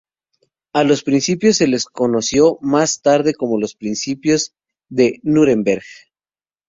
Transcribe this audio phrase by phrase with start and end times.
[0.73, 4.55] A los principios se les conoció más tarde como los Principios
[4.89, 5.83] de Núremberg.